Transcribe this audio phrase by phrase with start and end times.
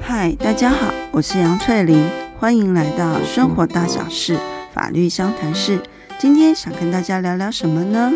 [0.00, 2.06] 嗨，大家好，我是杨翠玲，
[2.38, 4.38] 欢迎来到生活大小事
[4.74, 5.80] 法律相谈室。
[6.18, 8.12] 今天想跟大家聊聊什么呢？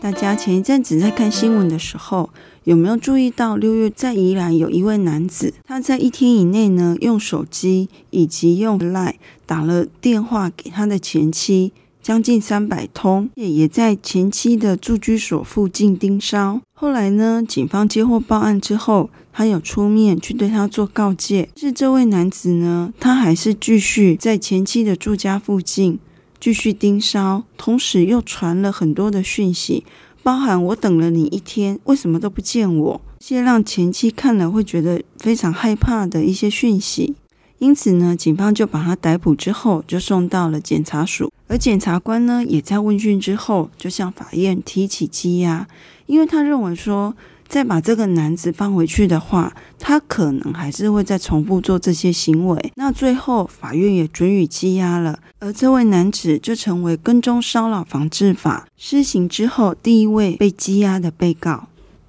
[0.00, 2.30] 大家前一阵子在看新闻的时候，
[2.64, 9.14] 有没有注意到六月在宜兰有一位男子，他在一天以内呢，用手机以及用 LINE
[9.46, 11.72] 打了电话给他的前妻。
[12.02, 16.60] 将近三百通，也也在前妻的住居所附近盯梢。
[16.74, 21.48] 后来呢，警方接获报案之后，他有出面去对他做告诫。
[21.56, 26.00] 是这位男子呢，他还是继续在前妻的住家附近
[26.40, 29.84] 继续盯梢，同时又传了很多的讯息，
[30.24, 33.00] 包含我等了你一天，为什么都不见我？
[33.20, 37.14] 这些让前妻看了会觉得非常害怕的一些讯息。
[37.62, 41.30] 因此呢，警方就把他逮捕之后，就送到了检察署。
[41.46, 45.68] 而检察官呢，也在问讯之后，就向法院提起羁押，
[46.06, 47.14] 因为他认为说，
[47.46, 52.72] 再把这个男子放回去的话，他可能还是会再重复做这些行为。
[52.74, 61.68] 那最后，法院也准予羁押了，而这位男子就成为跟踪骚扰防治法施行之后第一位被羁押的被告。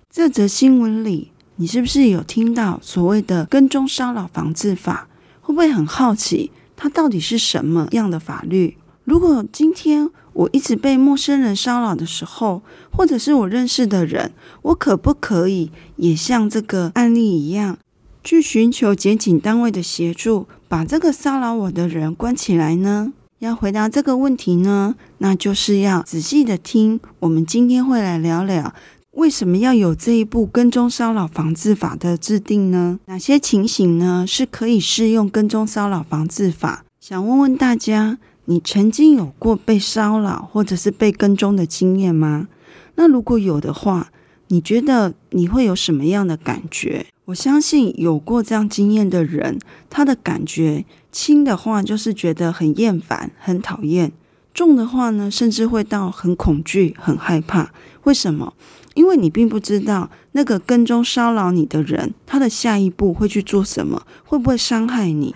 [0.09, 5.07] 这则新闻里，你是不是有听到所谓的跟踪骚扰防治法？
[5.43, 8.77] 会不会很好奇，它到底是什么样的法律？
[9.03, 17.77] 如果今天我一直被陌生人骚扰的时候，或者是我认识的人，我可不可以也像这个案例一样，
[18.23, 23.11] 去寻求检警单位的协助，把这个骚扰我的人关起来呢？
[23.39, 28.73] 要回答这个问题呢，那就是要仔细的听，我们今天会来聊聊。
[29.13, 32.99] 为什么要有这一部跟踪骚扰防治法的制定呢？
[33.05, 36.83] 哪些情形呢是可以适用跟踪骚扰防治法？
[36.99, 42.47] 想问问大家，你曾经有过被骚扰或者是被跟踪的经验吗？
[42.95, 44.11] 那如果有的话，
[44.47, 47.05] 你觉得你会有什么样的感觉？
[47.25, 49.59] 我相信有过这样经验的人，
[49.91, 54.09] 他的感觉轻的话就是觉得很厌烦、很讨厌；
[54.55, 57.71] 重的话呢，甚至会到很恐惧、很害怕。
[58.03, 58.53] 为什么？
[58.93, 65.33] 因为你并不知道那个跟踪骚扰你的人，他的下一步会去做什么，会不会伤害你？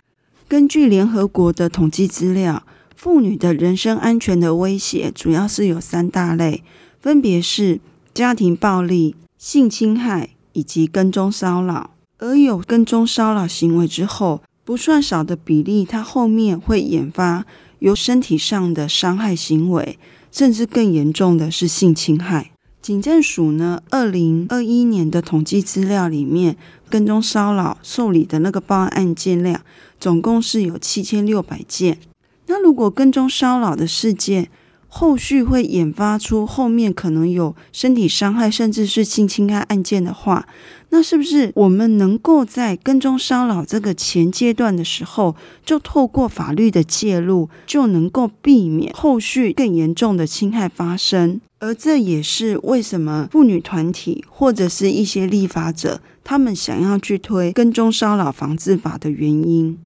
[0.48, 2.64] 根据联合国的统计资料，
[2.96, 6.64] 妇女的人身安全的威胁主要是有三大类，
[7.00, 7.80] 分别是
[8.14, 11.92] 家庭暴力、性侵害以及跟踪骚扰。
[12.20, 17.46] 而有跟踪骚扰行为之后，不算少的比例，它后面会引发
[17.80, 20.00] 有身体上的伤害行为，
[20.32, 22.52] 甚至更严重的是性侵害。
[22.88, 26.56] 警政署呢，二零二一年的统计资料里面，
[26.90, 29.60] 跟踪骚扰受理的那个报案案件量，
[30.00, 32.00] 总共是有七千六百件。
[32.46, 34.50] 那如果跟踪骚扰的事件，
[34.88, 40.48] 后续会引发出后面可能有身体伤害，甚至是性侵害案件的话，
[40.90, 51.42] 那是不是我们能够在跟踪骚扰这个前阶段的时候，就透过法律的介入，就能够避免后续更严重的侵害发生？
[51.60, 59.78] 而这也是为什么妇女团体或者是一些立法者，他们想要去推跟踪骚扰防治法的原因。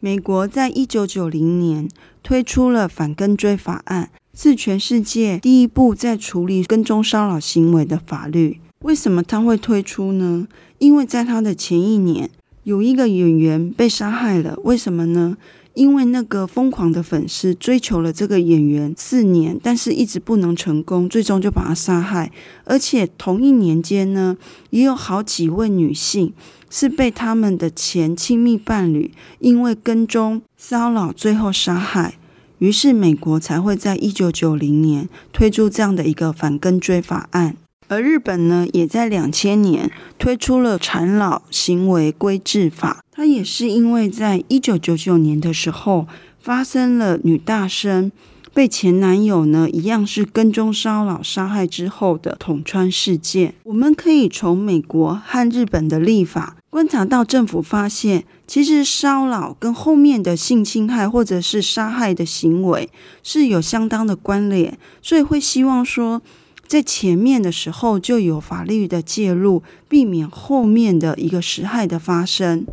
[0.00, 1.88] 美国在一九九零年
[2.22, 4.10] 推出了反跟追法案。
[4.38, 8.60] 是全世界第一部在处理跟踪骚扰行为的法律。
[8.86, 10.46] 为什么他会推出呢？
[10.78, 12.30] 因为在他的前一年，
[12.62, 14.56] 有一个演员被杀害了。
[14.62, 15.36] 为什么呢？
[15.74, 22.30] 因为那个疯狂的粉丝追求了这个演员四年，但是一直不能成功，最终就把他杀害。
[22.64, 24.36] 而且同一年间呢，
[24.70, 26.32] 也有好几位女性
[26.70, 29.10] 是被他们的前亲密伴侣
[29.40, 32.14] 因为跟踪骚扰，最后杀害。
[32.58, 37.56] 于是，美国才会在一九九零年推出这样的一个反跟追法案，
[37.88, 43.02] 而日本呢，也在两千年推出了缠老行为规制法。
[43.12, 46.06] 它也是因为在一九九九年的时候
[46.38, 48.12] 发生了女大生
[48.52, 53.54] 被前男友呢一样是跟踪骚扰杀害之后的捅穿事件。
[53.64, 58.24] 我们可以从美国和日本的立法观察到，政府发现。
[58.46, 62.88] 其实骚扰跟后面的性侵害或者是杀害的行为
[63.24, 66.22] 是有相当的关联，所以会希望说，
[66.66, 72.66] 在前面的时候就有法律的介入，避免后面的一个实害的发生。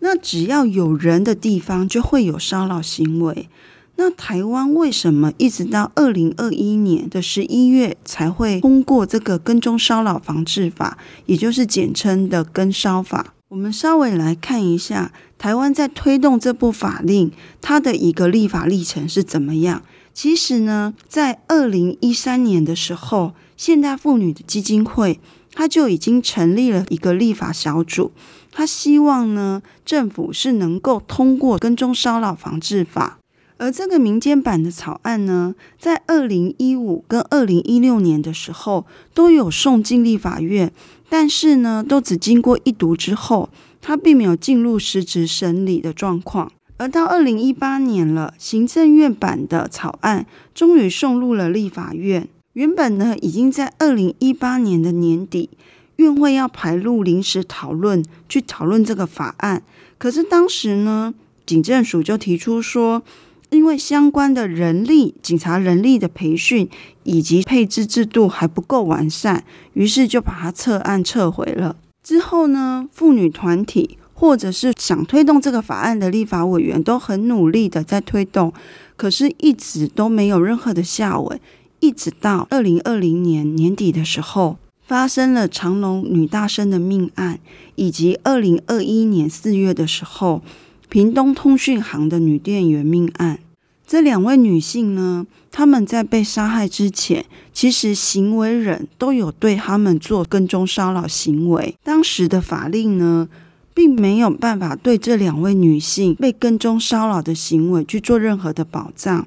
[0.00, 3.48] 那只要有人的地方就会有骚扰行为。
[3.96, 13.34] 那台湾为什么一直到二零二一年的十一月才会通过这个跟踪骚扰防治法，也就是简称的跟骚法？
[13.48, 19.82] 我们稍微来看一下台湾在推动这部法令，它的一个立法历程是怎么样。
[20.14, 25.18] 其实呢，在二零一三年的时候，现代妇女的基金会
[25.52, 28.12] 他就已经成立了一个立法小组，
[28.52, 33.18] 他希望呢，政府是能够通过跟踪骚扰防治法。
[33.56, 40.72] 而这个民间版的草案呢，在二零一五跟二零一六年的时候都有送进立法院，
[41.08, 43.50] 但是呢，都只经过一读之后，
[43.80, 46.50] 它并没有进入实质审理的状况。
[46.76, 52.28] 而到二零一八年了，行政院版的草案终于送入了立法院。
[52.54, 55.50] 原本呢，已经在二零一八年的年底，
[55.96, 59.62] 院会要排入临时讨论，去讨论这个法案。
[59.98, 61.14] 可是当时呢，
[61.46, 63.02] 警政署就提出说，
[63.50, 66.68] 因为相关的人力、警察人力的培训
[67.04, 69.44] 以及配置制度还不够完善，
[69.74, 71.76] 于是就把它撤案撤回了。
[72.02, 78.52] 之后呢，妇女团体或者是想推动这个法案的立法委员都很努力的在推动，
[78.96, 81.38] 可是一直都没有任何的下文。
[81.80, 87.40] 一直到二零二零年年底的时候，发生了长隆女大生的命案，
[87.74, 90.40] 以及二零二一年四月的时候，
[90.88, 93.40] 屏东通讯行的女店员命案。
[93.86, 101.76] 这两位女性呢，她们在被杀害之前，其实行为人都有对她们做跟踪骚扰行为。
[101.84, 103.28] 当时的法令呢，
[103.74, 109.26] 并没有办法对这两位女性被跟踪骚扰的行为去做任何的保障。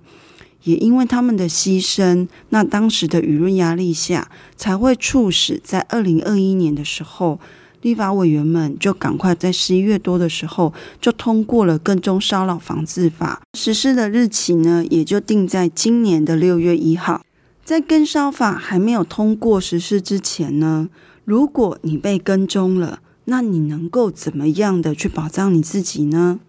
[0.63, 7.39] 也因为他们的牺牲，那当时的舆论压力下，才会促使在二零二一年的时候，
[7.81, 17.21] 立法委员们就赶快在十一月多的时候就通过了跟踪骚扰防治法，实施的日期呢，也就定在今年的六月一号。
[17.63, 20.89] 在跟骚法还没有通过实施之前呢，
[21.23, 26.39] 如果你被跟踪了，那你能够怎么样的去保障你自己呢？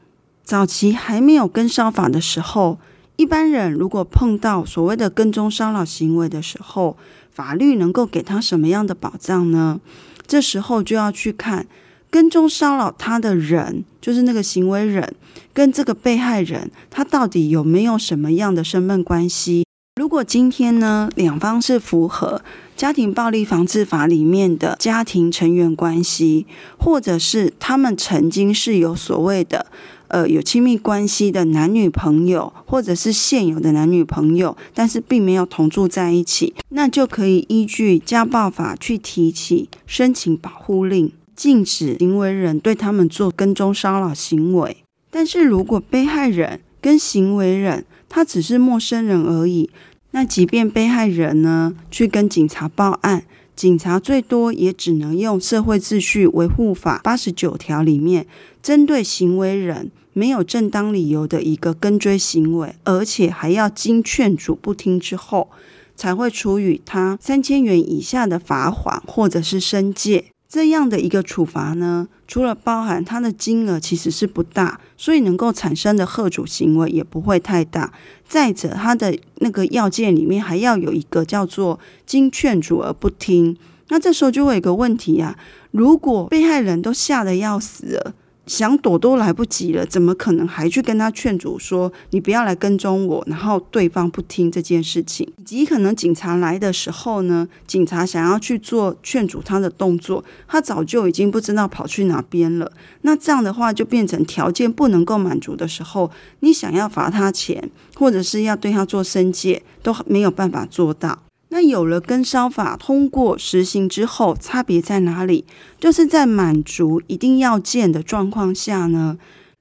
[0.45, 2.79] 早期还没有跟烧法的时候。
[3.17, 6.97] 一般人如果碰到所谓的跟踪骚扰行为的时候，
[7.33, 9.81] 法律能够给他什么样的保障呢？
[10.25, 11.67] 这时候就要去看
[12.11, 15.17] 跟踪骚扰他的人，就是那个行为人
[15.53, 19.65] 跟这个被害人，他到底有没有什么样的身份关系？
[19.99, 22.41] 如果今天呢，两方是符合
[22.77, 26.47] 家庭暴力防治法里面的家庭成员关系，
[26.79, 29.67] 或者是他们曾经是有所谓的。
[30.07, 44.77] 呃，有亲密关系的男女朋友，或者是现有的男女朋友，但是并没有同住在一起，那就可以依据家暴法去提起申请保护令，禁止行为人对他们做跟踪骚扰行为。
[45.11, 49.71] 但是如果被害人跟行为人他只是陌生人而已，
[50.13, 53.25] 那即便被害人呢去跟警察报案，
[53.55, 58.27] 警察最多也只能用社会秩序维护法八十九条里面。
[58.63, 65.49] 针对行为人没有正当理由的一个跟追行为，而且还要经劝阻不听之后，
[65.95, 70.27] 才会处以他三千元以下的罚款或者是申诫。
[70.49, 77.93] 这样的一个处罚呢，除了包含它的金额其实是不大，所以能够产生的吓阻行为也不会太大。
[78.27, 83.57] 再者，它的那个要件里面还要有一个叫做经劝阻而不听。
[83.89, 85.39] 那这时候就会有一个问题啊，
[85.71, 88.15] 如果被害人都吓得要死了。
[88.49, 93.23] 想躲都来不及了，怎么可能还去跟他劝阻说你不要来跟踪我？
[93.29, 102.73] 然后对方不听这件事情，以及可能警察来的时候呢，警察想要去做劝阻他的动作，他早就已经不知道跑去哪边了。
[103.03, 111.19] 那这样的话就变成条件不能够满足的时候，你想要罚他钱，或者是要对他做申诫，都没有办法做到。
[111.51, 115.47] 那有了跟骚法通过实行之后，差别在哪里？
[115.81, 119.19] 就是在满足一定要件的状况下呢，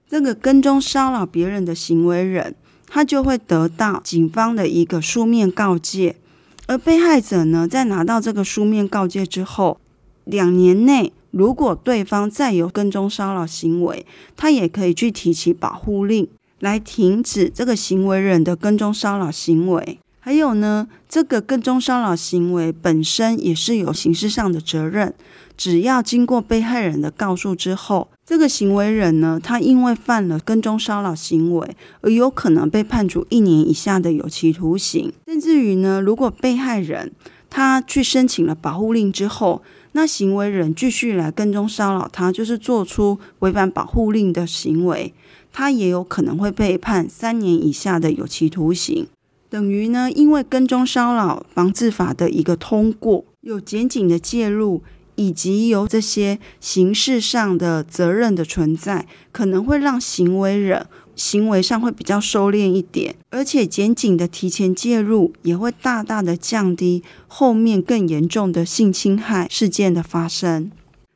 [0.10, 2.56] 这个跟踪骚扰别人的行为人，
[2.88, 6.18] 他就会得到警方的一个书面告诫，
[6.66, 9.80] 而被害者呢，在拿到这个书面告诫之后，
[10.26, 16.28] 两年内如果对方再有跟踪骚扰行为，他也可以去提起保护令，
[16.60, 20.00] 来停止这个行为人的跟踪骚扰行为。
[20.28, 25.14] 还有呢，这个跟踪骚扰行为本身也是有刑事上的责任。
[25.56, 35.14] 只要经过被害人的告诉之后，这个行为人呢，他因为犯了跟踪骚扰行为，而有可能被判处一年以下的有期徒刑。
[35.28, 37.14] 甚至于呢，如果被害人
[37.50, 39.62] 他去申请了保护令之后，
[39.94, 45.14] 那行为人继续来跟踪骚扰他，就是做出违反保护令的行为，
[45.54, 49.08] 他也有可能会被判三年以下的有期徒刑。
[49.50, 54.84] 等于呢，因为跟踪骚扰防治法的一个通过，有检警的介入，
[55.16, 60.86] 以及有这些刑事上的责任的存在，可能会让行为人
[61.16, 70.70] 行为上会比较收敛一点，而且检警的提前介入也会大大的降低后面更严重的性侵害事件的发生。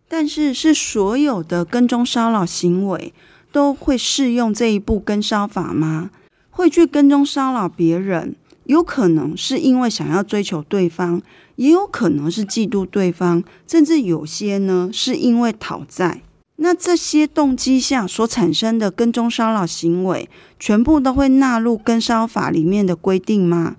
[0.07, 3.13] 但是，是所有的跟踪骚扰行为
[3.51, 6.09] 都会适用这一部跟骚法吗？
[6.51, 11.21] 会去跟踪骚扰别人，有可能是因为想要追求对方，
[11.55, 16.21] 也有可能是嫉妒对方，甚至有些呢是因为讨债。
[16.57, 20.29] 那这些动机下所产生的跟踪骚扰行为，
[20.59, 23.77] 全部都会纳入跟骚法里面的规定吗？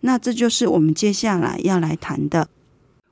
[0.00, 2.48] 那这就是我们接下来要来谈的。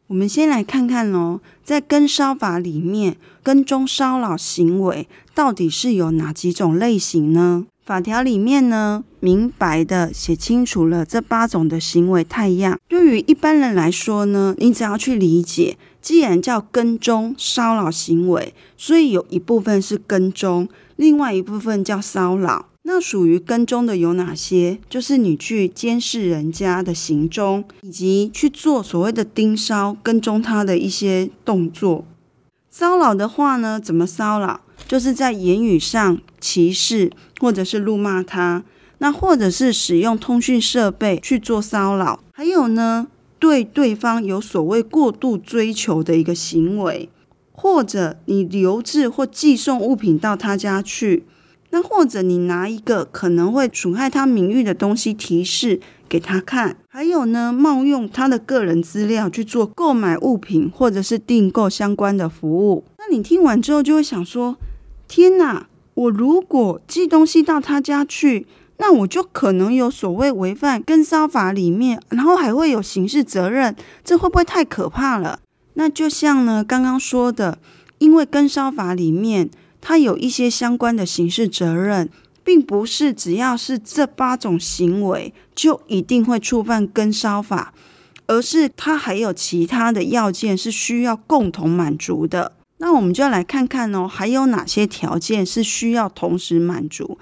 [0.09, 7.67] 我们先来看看哦，在跟骚法里面，跟踪骚扰行为到底是有哪几种类型呢？
[7.85, 12.81] 法条里面呢，明白的写清楚了这八种的行为态样。
[12.89, 22.71] 对于一般人来说呢，你只要去理解，既然叫跟踪骚扰行为，所以有一部分是跟踪，另外一部分叫骚扰。
[22.85, 24.79] 那属于跟踪的有哪些？
[24.89, 32.07] 就是你去监视人家的行踪，以及去做所谓的盯梢、跟踪他的一些动作。
[32.71, 34.63] 骚扰的话呢，怎么骚扰？
[34.87, 37.11] 就是在言语上歧视，
[37.41, 38.63] 或者是辱骂他，
[38.99, 47.09] 那或者是使用通讯设备去做骚扰，还有呢，对对方有所谓过度追求的一个行为，
[47.53, 51.25] 或者你留置或寄送物品到他家去，
[51.71, 62.85] 那或者你拿一个可能会损害他名誉的东西提示给他看，还有呢，冒用他的个人资料去做购买物品或者是订购相关的服务。
[62.99, 64.57] 那你听完之后就会想说。
[65.09, 65.67] 天哪！
[65.95, 75.39] 我如果寄东西到他家去，那我就可能有所谓违反跟骚法里面，然后还会有刑事责任，这会不会太可怕了？
[75.75, 77.59] 那就像呢刚刚说的，
[77.99, 79.49] 因为跟骚法里面
[79.81, 82.11] 它有一些相关的刑事责任，
[82.43, 87.73] 并不是只要是这八种行为就一定会触犯跟骚法，
[88.27, 92.54] 而是它还有其他的要件是需要共同满足的。
[92.79, 97.17] 那我们就来看看哦，还有哪些条件是需要同时满足？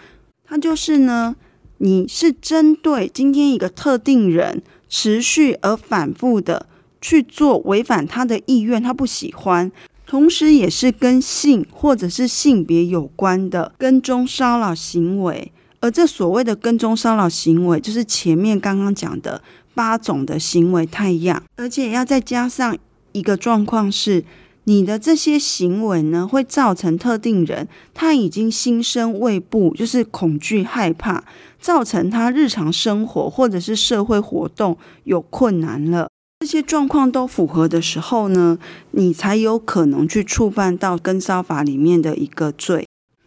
[0.44, 1.36] 它就是呢，
[1.78, 6.66] 你是针对今天一个特定人，持续而反复的
[7.00, 9.70] 去做违反他的意愿，他不喜欢，
[10.06, 15.52] 同时也是跟性或者是性别有关的跟踪骚扰行为。
[15.80, 19.42] 而这所谓的跟踪骚扰行为，就是前面刚刚讲的
[19.74, 22.76] 八种的行为太一样，而且要再加上
[23.12, 24.24] 一个状况是。
[24.64, 31.24] 你的这些行为呢，会造成特定人他已经心生畏怖，就是恐惧害怕，
[31.60, 36.08] 造成他日常生活或者是社会活动有困难了。
[36.40, 38.58] 这些状况都符合的时候呢，
[38.92, 42.86] 你才有可能去触犯到跟骚法里面的一个罪。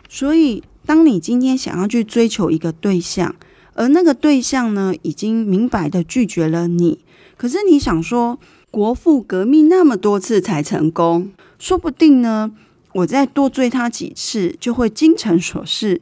[0.10, 3.36] 所以，当你今天想要去追求一个对象，
[3.74, 7.00] 而那个对象呢，已经明白的拒绝了你，
[7.36, 8.40] 可是你想说，
[8.76, 12.52] 国父革命那么多次才成功，说不定呢，
[12.92, 16.02] 我再多追他几次，就会精诚所至，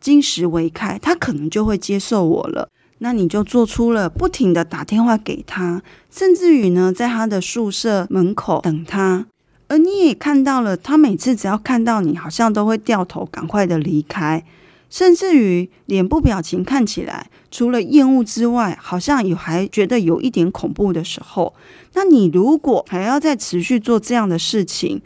[0.00, 2.68] 金石为开，他可能就会接受我了。
[2.98, 9.26] 那你就做出了不停的打电话给他，甚至于呢，在他的宿舍门口等他，
[9.66, 14.44] 而你也看到了，他每次只要看到你，好像都会掉头赶快的离开。
[14.88, 21.54] 甚至于脸部表情看起来，除了厌恶之外，好像有还觉得有一点恐怖的时候，
[21.92, 25.00] 那你如果还要再持续做这样的事情，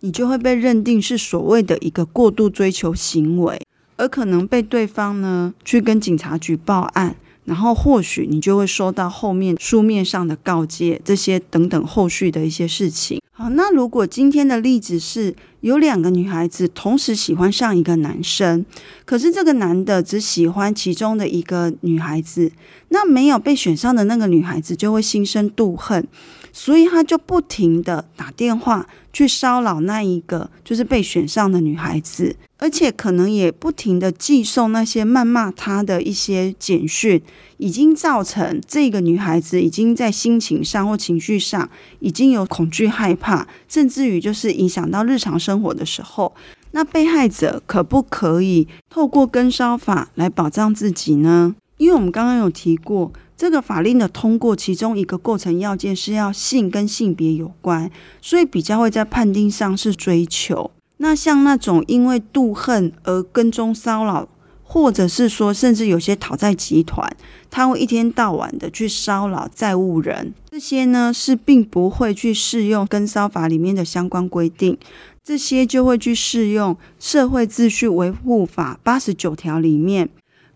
[0.00, 3.60] 你就会被认定是所谓的一个过度追求行为，
[3.96, 13.20] 而可能被对方呢去跟警察局报案，然后或许你就会收到后面书面上的告诫，这些等等后续的一些事情。
[13.40, 18.66] 好，那如果今天的例子是有两个女孩子同时喜欢上一个男生，
[19.04, 22.50] 可是这个男的只喜欢其中的一个女孩子，
[22.88, 26.04] 那没有被选上的那个女孩子就会心生妒恨，
[26.52, 32.36] 所以他就不停的打电话去骚扰那一个就是被选上的女孩子。
[32.60, 37.22] 而且可能也不停地寄送那些谩骂她的一些简讯，
[37.58, 41.70] 已经造成这个女孩子已经在心情上或情绪上
[42.00, 46.34] 已经有恐惧害怕，甚至于就是影响到日常生活的时候，
[46.72, 51.54] 那被害者可不可以透过跟骚法来保障自己呢？
[51.78, 60.70] 因为我们刚刚有提过，这个法令的通过，其中一个构成要件是要性跟性别有关，所以比较会在判定上是追求。
[60.98, 64.28] 那像那种因为妒恨而跟踪骚扰，
[64.64, 67.16] 或者是说，甚至有些讨债集团，
[67.48, 74.76] 他会一天到晚的去骚扰债务人，这些呢是并不会去适用跟骚法里面的相关规定。
[75.22, 80.08] 这些就会去适用《社会秩序维护法》八十九条里面，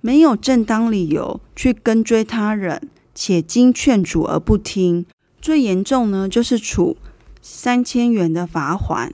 [0.02, 5.06] 没有正当理由去跟追他人，且经劝阻而不听，
[5.40, 6.96] 最严重呢就是处
[7.40, 9.12] 三千元的罚款。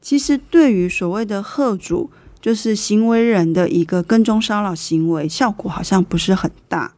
[0.00, 6.92] 其实对于所谓的贺主，就是行为人的一个跟踪骚扰行为，效果好像不是很大。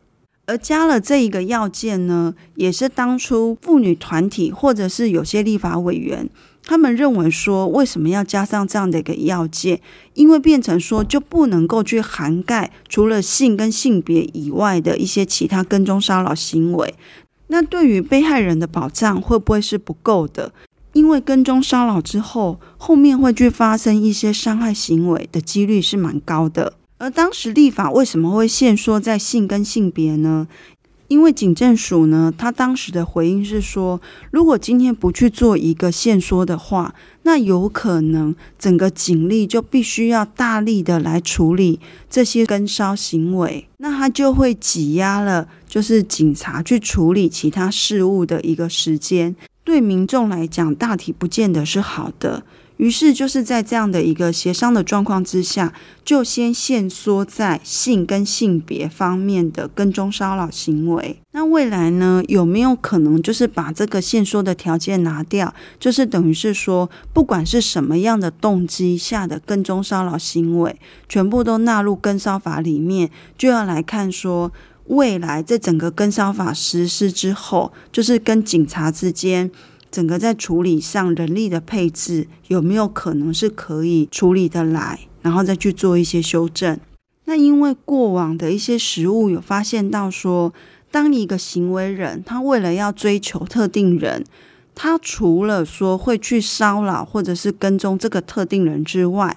[0.46, 6.28] 而加了这一个要件呢，也是当初妇女团体或者是有些立法委员。
[6.68, 9.80] 他们认为说，为什么要加上这样的一个要件？
[10.12, 16.94] 因为变成说就不能够去涵盖除了性跟性别以外的一些其他跟踪骚扰行为。
[17.46, 20.52] 那对于被害人的保障会不会是不够的？
[20.92, 26.74] 因为跟踪骚扰之后，后面会去发生一些伤害行为的几率是蛮高的。
[26.98, 30.46] 而当时立法为什么会限缩在性跟性别呢？
[31.08, 34.00] 因为警政署呢，他当时的回应是说，
[34.30, 49.34] 如果今天不去做一个限缩的话，那有可能整个警力就必须要大力的来处理这些跟骚行为，那他就会挤压了，就是警察去处理其他事务的一个时间，
[49.64, 52.44] 对民众来讲，大体不见得是好的。
[52.78, 55.72] 于是就是在这样的一个协商的状况之下，
[56.04, 61.18] 就先限缩在性跟性别方面的跟踪骚扰行为。
[61.32, 65.52] 那未来呢，有没有可能就是把这个限缩的条件拿掉？
[65.78, 74.52] 就是等于是说，不管是什么样的动机下的跟踪骚扰行为，全部都纳入跟骚法里面，就要来看说，
[74.86, 79.50] 未来这整个跟骚法实施之后，就是跟警察之间。
[79.90, 86.78] 整个在处理上人力的配置有没有可能是可以处理得来，然后再去做一些修正？
[87.24, 90.52] 那因为过往的一些实务有发现到说，
[90.90, 94.24] 当一个行为人他为了要追求特定人，
[94.74, 99.36] 他除了说会去骚扰或者是跟踪这个特定人之外，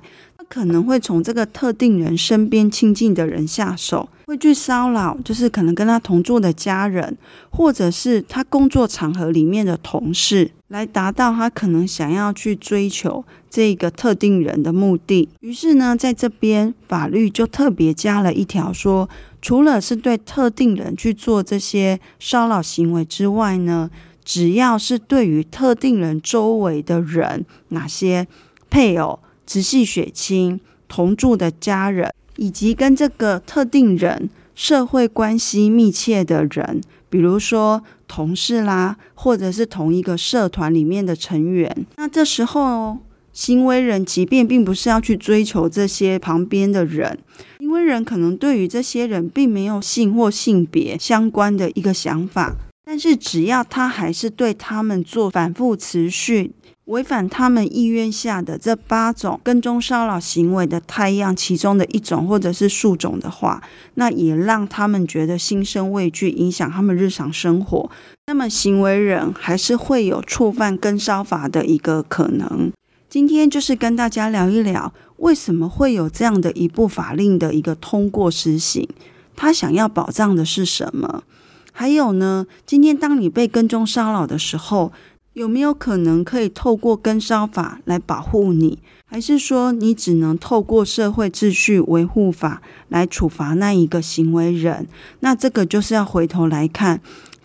[0.51, 7.17] 可能会从这个特定人身边亲近的人下手，会去骚扰，就是可能跟他同住的家人，
[7.50, 15.29] 或者是他工作场合里面的同事，来达到他可能想要去追求这个特定人的目的。
[15.40, 19.09] 于是呢，在这边法律就特别加了一条，说
[19.42, 23.90] 除了是对特定人去做这些骚扰行为之外呢，
[24.25, 28.27] 只要是对于特定人周围的人，哪些
[28.70, 29.18] 配偶。
[29.51, 41.85] 直系血亲、同住的家人，以及跟这个特定人社会关系密切的人，比如说同事啦，或者是同一个社团里面的成员。
[41.98, 43.00] 那这时候，
[43.33, 47.20] 行为人即便并不是要去追求这些旁边的人，
[47.59, 56.53] 行为人可能对于这些人并没有性或性别相关的一个想法，但是只要他还是对他们做反复持续。
[56.85, 63.63] 违反他们意愿下的这八种跟踪骚扰行为的态样，其中的一种或者是数种的话，
[63.94, 67.89] 那也让他们觉得心生畏惧，影响他们日常生活。
[68.27, 72.74] 那么行为人还是会有触犯跟骚法的一个可能。
[73.07, 78.89] 今天就是跟大家聊一聊，为什么会有这样的一部法令的一个通过实行，
[79.37, 81.24] 他想要保障的是什么？
[81.72, 84.92] 还有呢，今天当你被跟踪骚扰的时候，
[85.34, 94.88] 有没有可能可以透过跟骚法来保护你，还是说你只能透过社会秩序维护法来处罚那一个行为人？
[95.22, 97.01] 那这个就是要回头来看，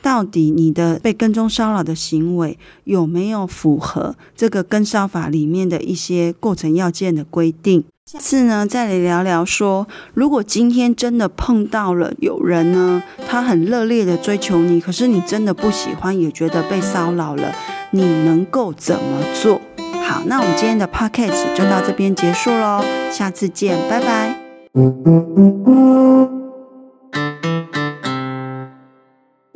[0.07, 7.83] 到底你的被跟踪骚扰的行为有没有符合这个跟骚法里面的一些构成要件的规定？
[8.09, 17.53] 下次呢，再来聊聊说，如果今天真的碰到了有人呢，他很热烈的追求你，可是你真的不喜欢，也觉得被骚扰了，
[17.90, 19.61] 你能够怎么做？
[20.07, 24.38] 好，那我们今天的 podcast 就到这边结束喽，下次见，拜拜。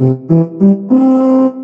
[0.00, 1.59] Mm-hmm.